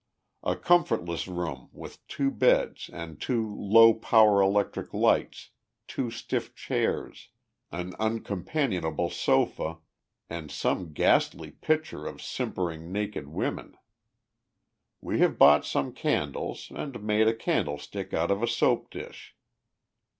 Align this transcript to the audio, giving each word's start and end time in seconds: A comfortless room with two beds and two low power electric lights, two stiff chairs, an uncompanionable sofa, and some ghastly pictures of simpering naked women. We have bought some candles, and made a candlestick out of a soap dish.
A 0.41 0.55
comfortless 0.55 1.27
room 1.27 1.69
with 1.71 2.07
two 2.07 2.31
beds 2.31 2.89
and 2.91 3.21
two 3.21 3.53
low 3.55 3.93
power 3.93 4.41
electric 4.41 4.95
lights, 4.95 5.51
two 5.87 6.09
stiff 6.09 6.55
chairs, 6.55 7.29
an 7.71 7.91
uncompanionable 7.99 9.11
sofa, 9.11 9.77
and 10.27 10.49
some 10.49 10.91
ghastly 10.91 11.51
pictures 11.51 12.07
of 12.09 12.19
simpering 12.19 12.91
naked 12.91 13.27
women. 13.27 13.77
We 15.01 15.19
have 15.19 15.37
bought 15.37 15.67
some 15.67 15.93
candles, 15.93 16.71
and 16.73 17.03
made 17.03 17.27
a 17.27 17.35
candlestick 17.35 18.11
out 18.11 18.31
of 18.31 18.41
a 18.41 18.47
soap 18.47 18.89
dish. 18.89 19.35